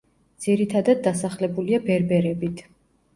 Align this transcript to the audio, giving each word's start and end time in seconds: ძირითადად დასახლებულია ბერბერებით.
ძირითადად 0.43 1.03
დასახლებულია 1.07 1.81
ბერბერებით. 1.89 2.65